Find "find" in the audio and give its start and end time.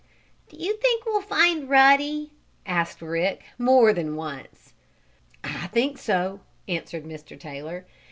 1.21-1.69